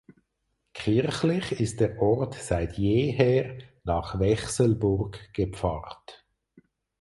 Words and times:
Kirchlich 0.73 1.51
ist 1.59 1.79
der 1.79 2.01
Ort 2.01 2.33
seit 2.33 2.73
jeher 2.75 3.59
nach 3.83 4.17
Wechselburg 4.19 5.31
gepfarrt. 5.31 6.25